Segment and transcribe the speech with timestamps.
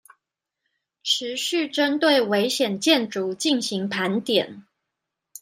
[1.03, 4.65] 持續針對危險建築進行盤點